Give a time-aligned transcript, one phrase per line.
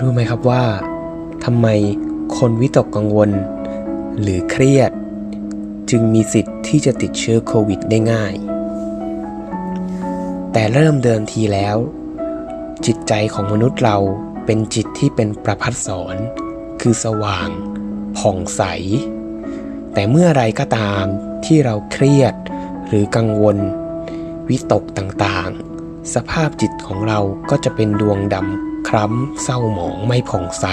[0.00, 0.64] รู้ไหมครับว่า
[1.44, 1.66] ทำไม
[2.38, 3.30] คนวิตกกังวล
[4.20, 4.92] หรือเครียด
[5.90, 8.34] จึงมีสิทธิ์ที่จะติดเชื้อโควิดได้ง่าย
[10.52, 11.76] แต่เริ่มเดิมทีแล้ว
[12.86, 13.98] จิตใจของมนุษย์เรา
[14.46, 16.16] เป็นจิตที่เป็นประพัดสอน
[16.80, 17.48] คือสว่าง
[18.18, 18.62] ผ่องใส
[19.92, 21.04] แต่เมื่อไรก็ตาม
[21.44, 22.34] ที่เราเครียด
[22.86, 23.56] หรือกังวล
[24.48, 27.20] วิตกต่างๆ สภาพจิตของเรา
[27.50, 30.66] ก็จะเป็นดวงดำ คล้ำเศร้าหมองไม่ผ่องใส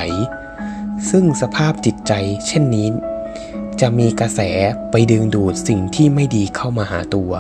[1.09, 2.13] ซึ่งสภาพจิตใจ
[2.48, 2.88] เช่นนี้
[3.81, 4.39] จะมีกระแส
[4.91, 7.31] ไปดึงดูดสิ่งที่ไม่ดีเข้ามาหาตัว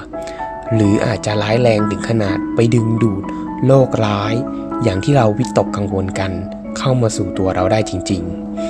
[0.73, 3.23] หรืออาจจะร้ายแรงถึงขนาดไปดึงดูด
[3.65, 4.33] โรคร้าย
[4.83, 6.31] อย่างที่เราวิตกกังวลกัน
[6.77, 8.23] เข้ามาสู่ตัวเราได้จริง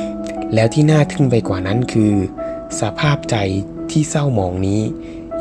[0.04, 2.14] ๆ แล้วที่น่าทึ่งไปกว่านั้นคือ
[2.82, 3.36] สภาพใจ
[3.92, 4.82] ที่เศร้าหมองนี้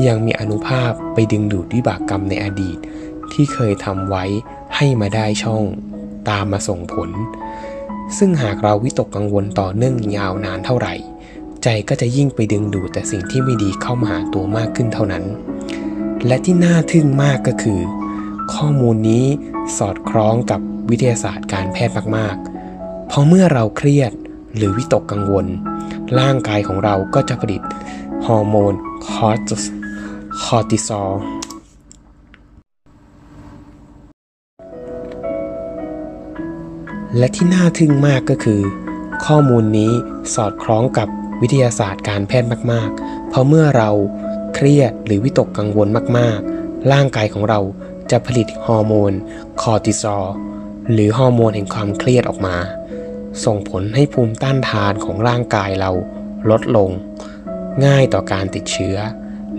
[0.07, 2.79] ยังมีอนุภาพไปดึงดูดวิบากกรรมในอดีต
[3.33, 4.25] ที่เคยทำไว้
[4.77, 5.65] ให้มาได้ช่อง
[6.29, 7.11] ตามมาส่งผล
[8.19, 10.95] ซึ่งหากเราวิตกกังวลต่อเนื่องยาวนานเท่าไหร่
[11.63, 15.25] ใจก็จะยิ่งไปดึงดูดแต่สิ่งที่ไม่ดีเข้ามาหาตัวมากขึ้นเท่านั้น
[16.27, 17.81] และที่น่าทึ่งมากก็คือ
[18.55, 19.25] ข้อมูลนี้
[19.79, 20.61] สอดคล้องกับ
[20.91, 24.13] วิทยาศาสตร์การแพทย์มากๆ เพราะเมื่อเราเครียด
[24.57, 25.47] หรือวิตกกังวล
[26.19, 27.63] ร่างกายของเราก็จะผลิต
[28.27, 28.75] ฮอร์โมน
[29.11, 29.31] คอ
[30.61, 31.13] ร์ติซอล
[37.17, 38.61] และที่น่าทึ่งมากก็คือ
[39.25, 39.93] ข้อมูลนี้
[40.35, 41.09] สอดคล้องกับ
[41.43, 43.91] วิทยาศาสตร์การแพทย์มาก ๆ เพราะเมื่อเรา
[44.55, 45.89] เครียดหรือวิตกกังวล
[46.19, 47.61] มาก ๆ ร่างกายของเรา
[48.11, 49.13] จะผลิตฮอร์โมน
[49.61, 50.27] คอร์ติซอล
[50.93, 52.57] หรือฮอร์โมนแห่งความเครียดออกมา
[53.45, 55.91] ส่งผลให้ภูมิต้านทานของร่างกายเรา
[56.51, 56.91] ลดลง
[57.85, 58.97] ง่ายต่อการติดเชื้อ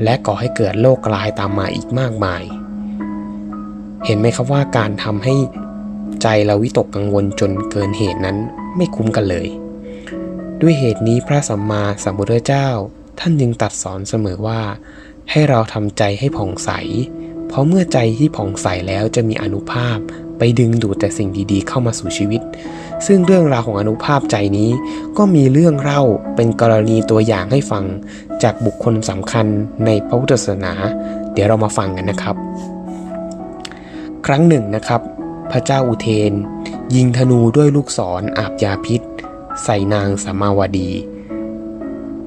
[0.03, 2.44] และก่อให้เกิดโรคร้ายตามมาอีกมากมาย
[4.05, 5.35] เห็นไหมครับว่าการทำให้
[6.22, 8.38] ใจเราวิตกกังวลจนเกินเหตุนั้น
[8.75, 9.47] ไม่คุ้มกันเลย
[10.62, 12.68] ด้วยเหตุนี้พระสัมมาสัมพุทธเจ้า
[13.19, 14.62] ท่านจึงตรัสสอนเสมอว่า
[15.31, 16.69] ให้เราทำใจให้ผ่องใส
[17.47, 19.97] เพราะเมื่อใจที่ผ่องใสแล้วจะมีอนุภาพ
[20.38, 22.41] ไปดึงดูดแต่สิ่งดีๆ เข้ามาสู่ชีวิต
[23.07, 24.69] ซึ่งเรื่องราวของอนุภาพใจนี้
[25.18, 26.01] ก็มีเรื่องเล่า
[26.35, 27.85] เป็นกรณีตัวอย่างให้ฟัง
[28.44, 29.45] จากบุคคลสำคัญ
[29.85, 30.74] ในพระพุทธศาสนา
[31.34, 32.35] เดี๋ยวเรามาฟังกันนะครับ
[34.25, 35.01] ครั้งหนึ่งนะครับ
[35.51, 36.34] พระเจ้าอุเทน
[36.95, 39.01] ยิงธนูด้วยลูกศรออาบยาพิษ
[39.63, 40.91] ใส่นางสมาวดี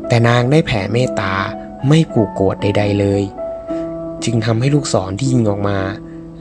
[0.08, 1.34] แต่นางได้แผ่เมตตา
[1.88, 3.22] ไม่ผูโกรธใด ๆเลย
[4.24, 5.78] จึงทำให้ลูกศรที่ยิงออกมา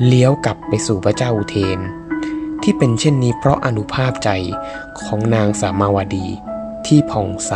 [0.05, 1.79] เลี้ยวกลับไปสู่พระเจ้าอุเทน
[2.63, 4.29] ที่เป็นเช่นนี้เพราะอนุภาพใจ
[4.99, 6.27] ของนางสามาวดี
[6.87, 7.53] ที่ผ่องใส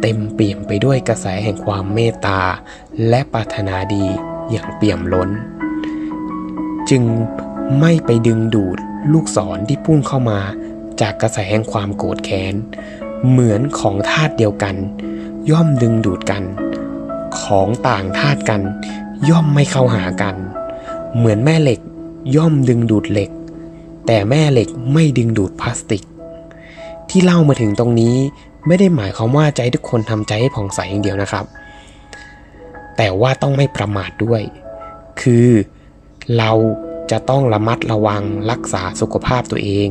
[0.00, 2.40] เต็มเปี่ยมไปด้วยกระแสแห่งความเมตตา
[3.08, 4.04] และปรารถนาดี
[4.50, 5.30] อย่างเปี่ยมล้น
[6.90, 7.02] จึง
[7.80, 8.78] ไม่ไปดึงดูด
[9.12, 10.40] ลูกศรที่พุ่งเข้ามา
[11.00, 12.54] จากกระแสแห่งความโกรธแค้น
[13.28, 14.74] เหมือนของธาตุเดียวกัน
[15.50, 16.42] ย่อมดึงดูดกัน
[17.40, 18.60] ของต่างธาตุกัน
[19.28, 20.36] ย่อมไม่เข้าหากัน
[21.16, 21.80] เหมือนแม่เหล็ก
[22.36, 23.30] ย่อมดึงดูดเหล็ก
[24.06, 26.04] แต่แม่เหล็กไม่ดึงดูดพลาสติก
[27.08, 28.16] ที่เล่ามาถึงตรงนี้
[28.66, 31.44] ไม่ได้หมายความว่าใจทุกคนทำใจให้ผ่องใสอย่างเดียวนะครับ
[32.96, 34.42] แต่ว่าต้องไม่ประมาทด้วย
[35.20, 35.48] คือ
[36.36, 36.50] เรา
[37.10, 39.88] จะต้องระมัดระวังรักษาสุขภาพตัวเอง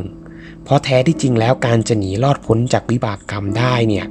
[0.63, 4.07] เพราะแท้ที่จริงแล้วการจะหนีรอดพ้นจากวิบากกรรมได้เนี่ย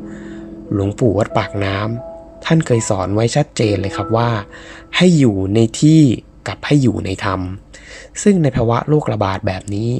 [0.72, 4.30] หลวงปู่วัดปากน้ำท่านเคยสอนไว้ชัดเจนเลยครับว่า
[4.96, 6.00] ให้อยู่ในที่
[6.48, 7.40] กับให้อยู่ในธรรม
[8.22, 9.90] ซึ่งในภาวะโรคระบาดแบบนี้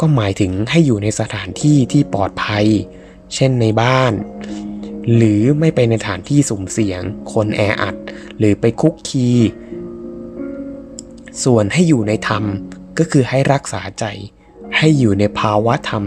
[0.00, 2.66] ก็หมายถึงให้อยู่ในสถานที่ที่ปลอดภัย
[3.34, 4.12] เช่นในบ้าน
[5.14, 7.94] หรือไม่ไปในสถานที่สุ่มเสี่ยง คนแออัด
[8.38, 9.28] หรือไปคุกคี
[11.44, 12.44] ส่วนให้อยู่ในธรรม
[12.98, 14.04] ก็คือให้รักษาใจ
[14.76, 16.04] ให้อยู่ในภาวะธรรม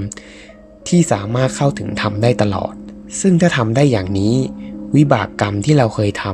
[0.87, 2.73] ที่สามารถเข้าถึงธรรมได้ตลอด
[3.21, 4.35] ซึ่งถ้าทำได้อย่างนี้
[4.95, 6.25] วิบากกรรมที่เราเคยท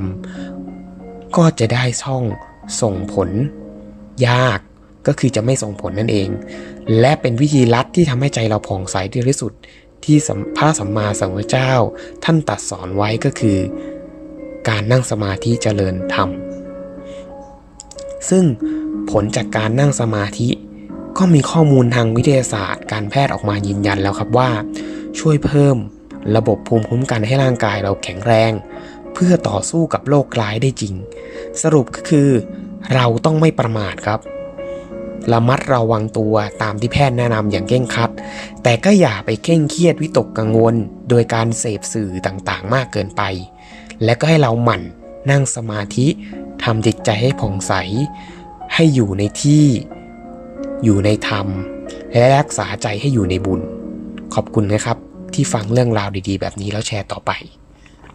[0.67, 2.23] ำก็จะได้ช่อง
[2.81, 3.29] ส่งผล
[4.27, 4.59] ยาก
[5.07, 6.29] ก็คือจะไม่ส่งผลนั่นเอง
[6.99, 9.53] และเป็นวิธีลัดที่ทำให้ใจเราผ่องใสที่สุด
[10.03, 10.17] ที่
[10.57, 11.73] พระสัมมาสัมพุทธเจ้า
[12.23, 13.57] ท่านตรัสสอนไว้ก็คือ
[14.69, 16.29] การนั่งสมาธิเจริญธรรม
[18.29, 18.43] ซึ่ง
[19.11, 20.49] ผลจากการนั่งสมาธิ
[21.17, 24.49] ก็มีข้อมูลทางวิทยาศาสตร์ การแพทย์ออกมายืนยันแล้วครับว่า
[25.19, 25.77] ช่วยเพิ่ม
[26.35, 28.51] ระบบภูมิคุ้มกันให้ร่างกายเราแข็งแรง
[29.13, 30.93] เพื่อต่อสู้กับโรคร้ายได้จริง
[31.61, 32.29] สรุปก็คือ
[32.93, 34.19] เราต้องไม่ประมาทครับ
[35.33, 38.11] ระมัดระวังตัวตามที่แพทย์แนะนำอย่างเคร่งครัด
[38.63, 40.75] แต่ก็อย่าไปเคร่งเครียดวิตกกังวล
[41.09, 43.21] โดยการเสพสื่อต่างๆ มากเกินไป
[44.03, 44.81] และก็ให้เราหมั่น
[45.31, 47.73] นั่งสมาธิำจิตใจให้ผ่องใส
[48.73, 49.65] ให้อยู่ในที่
[50.83, 51.47] อยู่ในธรรม
[52.13, 53.61] และรักษาใจให้อยู่ในบุญ
[54.33, 54.97] ขอบคุณนะครับ
[55.33, 57.31] ที่ฟังเรื่องราวดีๆ แบบนี้แล้วแชร์ต่อไป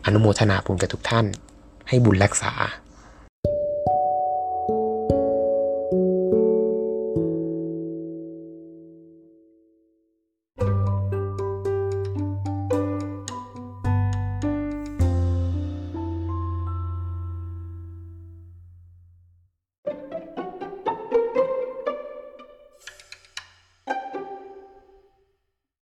[0.05, 1.27] อนุโมทนาบุญกับทุกท่าน
[1.89, 2.53] ให้บุญรักษา